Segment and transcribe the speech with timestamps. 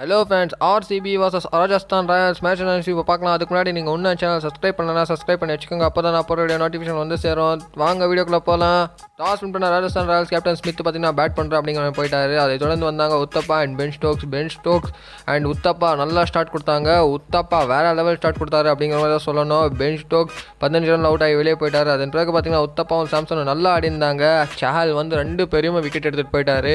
[0.00, 3.34] Hello friends RCB versus Rajasthan Royals match நினச்சி இப்போ பார்க்கலாம்.
[3.36, 5.86] அதுக்கு முன்னாடி நீங்கள் இன்னும் சேனல் சப்ஸ்கிரைப் பண்ணலாம் சப்ஸ்கிரைப் பண்ணி வச்சுக்கோங்க.
[5.90, 7.64] அப்போ தான் நான் போகிற நோட்டிஃபிகேஷன் வந்து சேரும்.
[7.82, 8.80] வாங்க வீடியோக்குள்ளே போகலாம்
[9.22, 12.36] டாஸ் வின் பண்ண ராஜஸ்தான் ராயல்ஸ் கேப்டன் ஸ்மித் பார்த்தீங்கன்னா பேட் பண்ணுற அப்படிங்கிற மாதிரி போயிட்டாரு.
[12.44, 14.94] அதை தொடர்ந்து வந்தாங்க Uthappa and Ben Stokes Ben Stokes
[15.34, 16.94] and Uthappa நல்லா ஸ்டார்ட் கொடுத்தாங்க.
[17.16, 19.76] உத்தப்பா வேறு லெவல் ஸ்டார்ட் கொடுத்தாரு அப்படிங்கிற மாதிரி தான் சொல்லணும்.
[19.82, 21.92] பென் ஸ்டோக்ஸ் பதினஞ்சு ரன் அவுட் ஆகி வெளியே போயிட்டார்.
[21.96, 24.24] அதன் பிறகு பார்த்தீங்கன்னா உத்தப்பாவும் சாம்சனும் நல்லா ஆடிருந்தாங்க
[24.62, 26.74] சஹல் வந்து ரெண்டு பேருமே விக்கெட் எடுத்துகிட்டு போயிட்டாரு.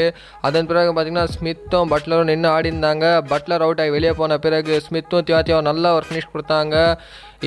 [0.49, 5.69] அதன் பிறகு பார்த்தீங்கன்னா ஸ்மித்தும் பட்லரும் நின்று ஆடிருந்தாங்க பட்லர் அவுட் ஆகி வெளியே போன பிறகு ஸ்மித்தும் தியாத்தியாவும்
[5.69, 6.75] நல்லா ஒரு ஃபினிஷ் கொடுத்தாங்க.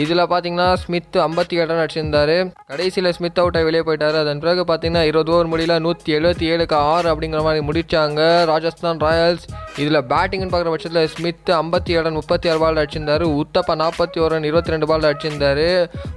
[0.02, 2.36] இதில் பார்த்தீங்கன்னா ஸ்மித் ஐம்பத்தி ஏழு ரன் அடிச்சிருந்தாரு.
[2.70, 4.18] கடைசியில் ஸ்மித் அவுட் ஆகி வெளியே போயிட்டார்.
[4.22, 8.20] அதன் பிறகு பார்த்தீங்கன்னா இருபது ஓவர் முடியல நூற்றி எழுபத்தி ஏழுக்கு ஆறு அப்படிங்கிற மாதிரி முடித்தாங்க
[8.52, 9.46] ராஜஸ்தான் ராயல்ஸ்.
[9.82, 13.26] இதில் பேட்டிங்னு பார்க்குற பட்சத்தில் ஸ்மித் ஐம்பத்தி ஏழு ரன் முப்பத்தி ஆறு பால் அடிச்சிருந்தாரு.
[13.42, 15.66] உத்தப்பா நாற்பத்தி ஒரு ரன் இருபத்தி ரெண்டு பால் அடிச்சிருந்தாரு.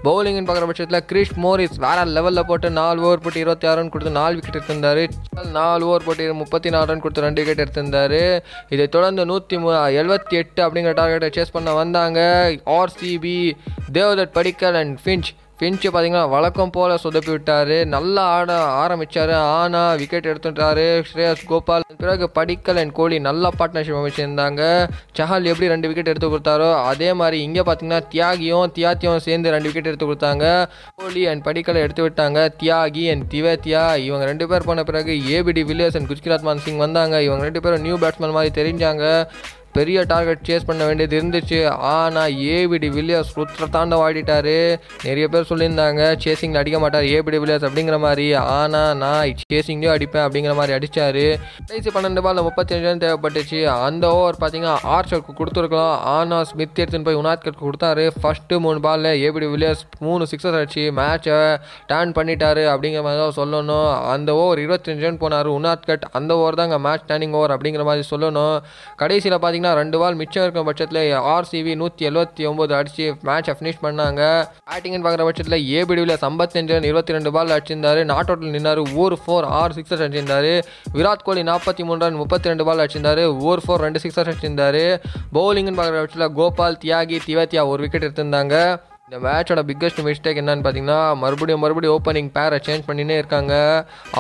[0.05, 4.16] பவுலிங்னு பார்க்குற பட்சத்தில் கிரிஷ் மோரிஸ் வேற லெவலில் போட்டு நாலு ஓவர் போட்டு இருபத்தி ஆறு ரன் கொடுத்து
[4.19, 5.03] நாலு விக்கெட் எடுத்திருந்தாரு.
[5.58, 8.23] நாலு ஓவர் போட்டு முப்பத்தி நாலு ரன் கொடுத்து ரெண்டு விக்கெட் எடுத்திருந்தாரு.
[8.75, 9.58] இதை தொடர்ந்து நூற்றி
[10.02, 12.19] எழுபத்தி எட்டு அப்படிங்கிற டார்கெட்டை சேஸ் பண்ண வந்தாங்க.
[12.80, 13.38] RCB
[14.00, 15.31] Devdutt Padikkal and Finch
[15.62, 17.73] Finch பார்த்தீங்கன்னா வழக்கம் போல் சொதப்பி விட்டார்.
[17.94, 18.52] நல்லா ஆட
[18.84, 20.86] ஆரம்பித்தார் ஆனால் விக்கெட் எடுத்துட்டாரு.
[21.09, 21.86] ஸ்ரேயஸ் கோபால்.
[22.00, 24.62] பிறகு படிக்கல் அண்ட் கோலி நல்லா பார்ட்னர்ஷிப் அமைச்சிருந்தாங்க.
[25.20, 29.92] சஹால் எப்படி ரெண்டு விக்கெட் எடுத்து கொடுத்தாரோ அதே மாதிரி இங்கே பார்த்தீங்கன்னா தியாகியும் தியாத்தியும் சேர்ந்து ரெண்டு விக்கெட்
[29.92, 30.46] எடுத்து கொடுத்தாங்க.
[31.02, 32.50] கோலி அண்ட் படிக்கலை எடுத்து விட்டாங்க.
[32.64, 37.22] தியாகி அண்ட் திவேத்தியா இவங்க ரெண்டு பேர் போன பிறகு ஏபிடி வில்லியர்ஸ் அண்ட் குஜ்கிராத் மான் சிங் வந்தாங்க.
[37.30, 39.06] இவங்க ரெண்டு பேரும் நியூ பேட்ஸ்மேன் மாதிரி தெரிஞ்சாங்க.
[39.77, 41.59] பெரிய டார்கெட் சேஸ் பண்ண வேண்டியது இருந்துச்சு.
[41.95, 44.03] ஆனால் ஏபிடி வில்லியர்ஸ் ருத்ர தாண்டம்
[45.08, 48.25] நிறைய பேர் சொல்லியிருந்தாங்க சேசிங்கில் அடிக்க மாட்டார் ஏபிடி வில்லியர்ஸ் அப்படிங்கிற மாதிரி.
[48.58, 51.19] ஆனால் நான் சேசிங்லேயும் அடிப்பேன் அப்படிங்கிற மாதிரி அடித்தார்
[51.67, 53.59] கடைசி பன்னெண்டு பால் முப்பத்தஞ்சு ரன் தேவைப்பட்டுச்சு.
[53.88, 55.95] அந்த ஓவர் பார்த்தீங்கன்னா ஆர்ச்சருக்கு கொடுத்துருக்கலாம்.
[56.16, 58.06] ஆனால் ஸ்மித் எடுத்துன்னு போய் உனாத்கருக்கு கொடுத்தாரு.
[58.22, 61.39] ஃபஸ்ட்டு மூணு பாலில் ஏபிடி வில்லியர்ஸ் மூணு சிக்ஸஸ் அடிச்சு மேட்சை
[61.91, 63.91] டேர்ன் பண்ணிட்டாரு அப்படிங்கிற மாதிரி தான் சொல்லணும்.
[64.13, 68.58] அந்த ஓவர் இருபத்தஞ்சு ரன் போனார் உனாத்கட் அந்த ஓவர் தான் மேட்ச் டேர்னிங் ஓவர் அப்படிங்கிற மாதிரி சொல்லணும்.
[69.02, 71.02] கடைசியில் பார்த்தீங்கன்னா பார்த்தீங்கன்னா ரெண்டு பால் மிச்சம் இருக்கும் பட்சத்தில்
[71.34, 74.22] ஆர்சிபி நூற்றி எழுபத்தி ஒம்பது அடிச்சு மேட்சை ஃபினிஷ் பண்ணாங்க.
[74.70, 78.02] பேட்டிங்னு பார்க்குற பட்சத்தில் ஏ பிடிவில் ஐம்பத்தஞ்சு ரன் இருபத்தி ரெண்டு பால் அடிச்சிருந்தார்.
[78.12, 80.53] நாட் அவுட்டில் நின்னார் ஒரு ஃபோர் ஆறு சிக்ஸஸ் அடிச்சிருந்தாரு.
[80.97, 83.25] விராட் கோலி நாற்பத்தி மூணு ரன் முப்பத்தி ரெண்டு பால் அடிச்சிருந்தாரு.
[83.50, 84.85] ஒரு ஃபோர் ரெண்டு சிக்ஸஸ் அடிச்சிருந்தாரு.
[85.38, 88.56] பவுலிங்னு பார்க்குற பட்சத்தில் கோபால் தியாகி திவாத்தியா ஒரு விக்கெட் எடுத்திருந்தாங்க.
[89.11, 93.53] இந்த மேட்சோட பிக்கஸ்ட் மிஸ்டேக் என்னன்னு பார்த்தீங்கன்னா மறுபடியும் மறுபடியும் ஓப்பனிங் பேரை சேஞ்ச் பண்ணினே இருக்காங்க.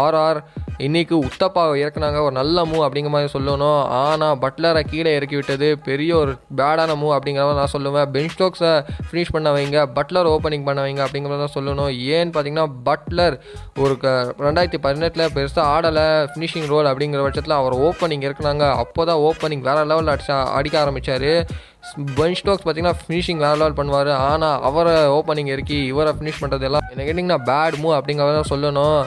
[0.01, 0.39] ஆர்ஆர்
[0.85, 2.19] இன்னைக்கு உத்தப்பாவை இறக்குனாங்க.
[2.27, 3.79] ஒரு நல்ல மூவ் அப்படிங்கிற மாதிரி சொல்லணும்.
[3.99, 5.69] ஆனால் பட்லரை கீழே இறக்கி விட்டது.
[5.87, 8.09] பெரிய ஒரு பேடான மூவ் அப்படிங்கிற மாதிரி நான் சொல்லுவேன்.
[8.15, 8.73] பென் ஸ்டோக்ஸை
[9.07, 9.85] ஃபினிஷ் பண்ண வைங்க.
[9.99, 11.91] பட்லர் ஓப்பனிங் பண்ண வைங்க அப்படிங்கிற மாதிரி தான் சொல்லணும்.
[12.17, 13.37] ஏன்னு பார்த்தீங்கன்னா பட்லர்
[13.85, 14.07] ஒரு க
[14.47, 16.07] ரெண்டாயிரத்தி பதினெட்டில் பெருசாக ஆடலை.
[16.33, 18.67] ஃபினிஷிங் ரோல் அப்படிங்கிற பட்சத்தில் அவர் ஓப்பனிங் இறக்குனாங்க.
[18.83, 21.29] அப்போ தான் ஓப்பனிங் வேறு லெவலில் அடிச்சா அடிக்க ஆரம்பித்தார்
[22.17, 24.11] பென் ஸ்டோக்ஸ் பார்த்தீங்கன்னா ஃபினிஷிங் வேறு லெவல் பண்ணுவார்.
[24.31, 28.99] ஆனால் அவரை ஓப்பனிங் இறக்கி இவரை ஃபினிஷ் பண்ணுறது எல்லாம் கேட்டிங்கன்னா பேட் மூவ் அப்படிங்கிறத சொல்லணும்.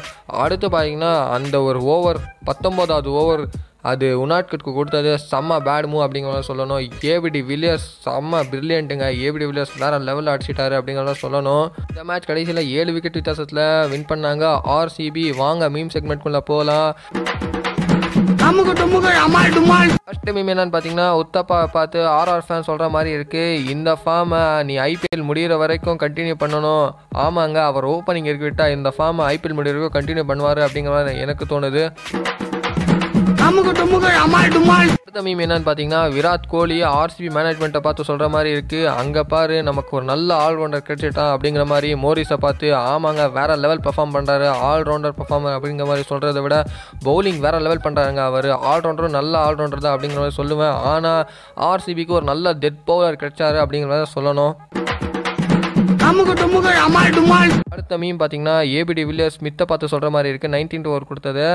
[0.45, 2.21] அடுத்து பார்த்தீங்கன்னா அந்த ஒரு ஓவர்
[2.51, 3.45] பத்தொம்போதாவது ஓவர்
[3.91, 6.83] அது உனாட்கட்கு கொடுத்தது செம்ம பேட் மூவ் அப்படிங்கிறத சொல்லணும்.
[7.13, 11.67] ஏபிடி வில்லியர்ஸ் செம்ம பிரில்லியண்ட்டுங்க ஏபிடி வில்லியர்ஸ் வேறு லெவலில் அடிச்சிட்டாரு அப்படிங்கிறத சொல்லணும்.
[11.91, 14.47] இந்த மேட்ச் கடைசியில் ஏழு விக்கெட் வித்தியாசத்தில் வின் பண்ணாங்க.
[14.79, 16.91] ஆர்சிபி வாங்க மீம் செக்மெண்ட்குள்ளே போகலாம்
[18.47, 19.91] அமுக டுமுக அமால் டுமால்.
[20.07, 25.27] ஃபர்ஸ்ட் மீம் என்னன்னு பார்த்தீங்கன்னா உத்தப்பா பார்த்து ஆர்ஆர் ஃபேன் சொல்கிற மாதிரி இருக்குது இந்த ஃபார்மை நீ ஐபிஎல்
[25.29, 26.87] முடிகிற வரைக்கும் கண்டினியூ பண்ணணும்.
[27.25, 31.47] ஆமாங்க அவர் ஓப்பனிங் இருக்கு விட்டா இந்த ஃபார்மை ஐபிஎல் முடிகிற வரைக்கும் கண்டினியூ பண்ணுவார் அப்படிங்கிற மாதிரி எனக்கு
[31.55, 31.85] தோணுது.
[33.49, 34.93] அமுக டுமுக அமால் டுமால்.
[35.15, 39.93] அடுத்த மீம் என்னன்னு பார்த்தீங்கன்னா விராட் கோலி ஆர்சிபி மேனேஜ்மெண்ட்டை பார்த்து சொல்கிற மாதிரி இருக்குது அங்கே பாரு நமக்கு
[39.99, 45.57] ஒரு நல்ல ஆல்ரவுண்டர் கிடைச்சிட்டான் அப்படிங்கிற மாதிரி மோரிஸை பார்த்து ஆமாங்க வேற லெவல் பெர்ஃபார்ம் பண்ணுறாரு ஆல்ரவுண்டர் பெர்ஃபார்மர்
[45.59, 46.57] அப்படிங்கிற மாதிரி சொல்கிறத விட
[47.07, 48.51] பவுலிங் வேற லெவல் பண்ணுறாங்க அவர்.
[48.73, 50.77] ஆல்ரவுண்டரும் நல்ல ஆல்ரவுண்டர் தான் அப்படிங்கிற மாதிரி சொல்லுவேன்.
[50.93, 51.23] ஆனால்
[51.71, 54.55] ஆர்சிபிக்கு ஒரு நல்ல டெட் பவுலர் கிடைச்சாரு அப்படிங்கிற மாதிரி சொல்லணும்.
[56.15, 57.53] அமுக டுமுக அமால் டுமால்.
[57.75, 61.47] அடுத்த மீம் பார்த்தீங்கன்னா ஏபிடி வில்லியர்ஸ் மித்தை பார்த்து சொல்கிற மாதிரி இருக்குது நைன்டீன் ஓவர் கொடுத்தது.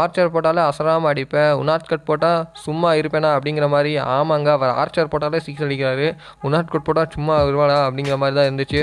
[0.00, 1.50] ஆர்ச்சர் போட்டாலே அசராமல் அடிப்பேன்.
[1.62, 6.06] உனாட் கட் போட்டால் சும்மா இருப்பேனா அப்படிங்கிற மாதிரி ஆமாங்க அவர் ஆர்ச்சர் போட்டாலே சிக்ஸ் அடிக்கிறாரு.
[6.48, 8.82] உனாட் கட் போட்டால் சும்மா வருவாடா அப்படிங்கிற மாதிரி தான் இருந்துச்சு.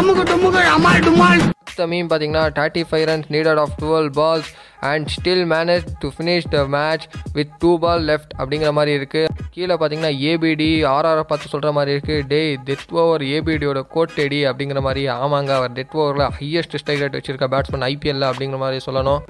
[0.00, 1.42] அமுக டுமுக அமால் டுமால்.
[1.62, 4.50] அடுத்த மீம் பார்த்தீங்கன்னா thirty five runs needed off twelve balls
[4.90, 7.04] and still manage to finish the match
[7.36, 12.26] with two ball left அப்படிங்கிற மாதிரி இருக்குது கீழே பார்த்தீங்கன்னா ஏபிடி ஆர்ஆரை பார்த்து சொல்கிற மாதிரி இருக்குது
[12.32, 17.48] டே டெத் ஓவர் ஏபிடியோட கோட்டடி அப்படிங்கிற மாதிரி ஆமாங்க அவர் டெத் ஓவரில் ஹையஸ்ட் ஸ்ட்ரைக் ரேட் வச்சிருக்க
[17.54, 19.22] பேட்ஸ்மேன் ஐபிஎல்ல அப்படிங்கிற மாதிரி சொல்லணும்.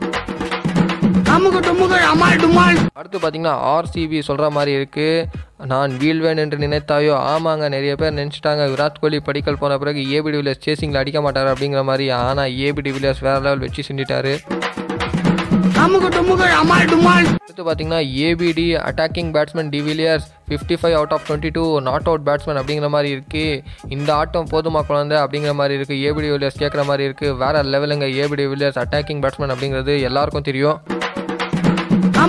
[3.00, 5.26] அடுத்து பார்த்தீங்கன்னா ஆர்சிபி சொல்கிற மாதிரி இருக்குது
[5.70, 7.14] நான் வீழ்வேன் என்று நினைத்தாயோ?
[7.32, 8.62] ஆமாங்க நிறைய பேர் நினச்சிட்டாங்க.
[8.72, 13.24] விராட் கோலி படிக்கல் போன பிறகு ஏபிடி வில்லியர்ஸ் சேசிங்கில் அடிக்க மாட்டார் அப்படிங்கிற மாதிரி ஆனால் ஏபிடி வில்லியர்ஸ்
[13.28, 14.34] வேறு லெவல் வச்சு செஞ்சிட்டாரு
[15.82, 21.50] அமுக டுமுக அமால் டுமால் அடுத்து பார்த்தீங்கன்னா ABD attacking batsman de Villiers fifty five out of twenty
[21.56, 26.30] two not out batsman அப்படிங்கிற மாதிரி இருக்குது இந்த ஆட்டம் போதுமா குழந்தை அப்படிங்கிற மாதிரி இருக்குது ஏபிடி
[26.32, 30.78] வில்லியர்ஸ் கேட்குற மாதிரி இருக்குது வேற லெவலுங்க ஏபிடி வில்லியர்ஸ் அட்டாக்கிங் பேட்ஸ்மேன் அப்படிங்கிறது எல்லாருக்கும் தெரியும்.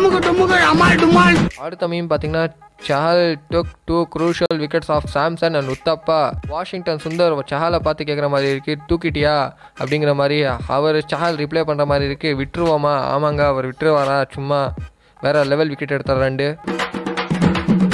[0.04, 1.38] அமால் டுமால்.
[1.66, 2.44] அடுத்த மீம் பார்த்தீங்கன்னா
[2.88, 6.18] Chahal took two crucial wickets of Samson and Uthappa
[6.48, 9.36] Washington Sundar சஹலை பார்த்து கேட்குற மாதிரி இருக்கு தூக்கிட்டியா?
[9.80, 10.38] அப்படிங்கிற மாதிரி
[10.78, 12.96] அவர் சஹல் ரிப்ளை பண்ணுற மாதிரி இருக்கு விட்டுருவோமா?
[13.14, 14.18] ஆமாங்க அவர் விட்டுருவாரா?
[14.32, 14.60] சும்மா
[15.22, 16.48] வேற லெவல் விக்கெட் எடுத்தார் ரெண்டு.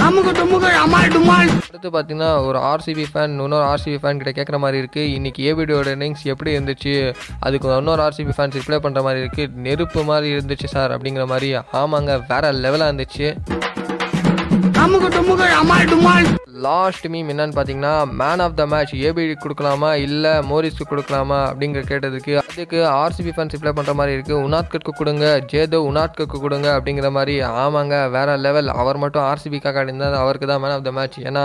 [0.10, 1.50] அமுகு டுமுகு அமால் டுமால்.
[1.70, 6.24] அடுத்து பார்த்தீங்கன்னா ஒரு ஆர்சிபி ஃபேன் இன்னொரு ஆர்சிபி ஃபேன் கிட்ட கேட்குற மாதிரி இருக்குது இன்னைக்கு ஏபிடியோட இன்னிங்ஸ்
[6.34, 6.94] எப்படி இருந்துச்சு?
[7.40, 11.50] அதுக்கு இன்னொரு ஆர்சிபி ஃபேன்ஸ் ரிப்ளை பண்ணுற மாதிரி இருக்குது நெருப்பு மாதிரி இருந்துச்சு சார் அப்படிங்கிற மாதிரி.
[11.82, 13.28] ஆமாங்க வேற லெவலாக இருந்துச்சு.
[14.90, 16.28] அமால் டுமால்.
[16.66, 22.34] லாஸ்ட் மீம் என்னன்னு பார்த்தீங்கன்னா man of the match AB கொடுக்கலாமா இல்லை மோரிஸ்க்கு கொடுக்கலாமா அப்படிங்கிற கேட்டதுக்கு
[22.44, 27.98] அதுக்கு ஆர்சிபி ஃபேன்ஸ் ரிப்ளை பண்ணுற மாதிரி இருக்குது உனாத்கட்க்கு கொடுங்க ஜேதவ் உனாத்கட்க்கு கொடுங்க அப்படிங்கிற மாதிரி ஆமாங்க
[28.16, 31.44] வேற லெவல் அவர் மட்டும் ஆர்சிபிக்காக இருந்தால் அவருக்கு தான் மேன் ஆஃப் த மேட்ச் ஏன்னா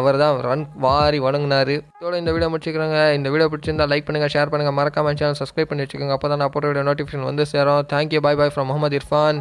[0.00, 1.76] அவர் தான் ரன் வாரி வணங்கினாரு.
[1.98, 3.00] இதோட இந்த வீடியோ முடிச்சுக்கிறோங்க.
[3.18, 4.74] இந்த வீடியோ பிடிச்சிருந்தா லைக் பண்ணுங்கள் ஷேர் பண்ணுங்க.
[4.80, 6.16] மறக்காம சேனல் சப்ஸ்கிரைப் பண்ணி வச்சுக்கோங்க.
[6.18, 7.82] அப்போ தான் நான் போட்ட வீடியோ நோட்டிஃபிகேஷன் வந்து சேரும்.
[7.94, 9.40] Thank you bye bye from Mohammed Irfan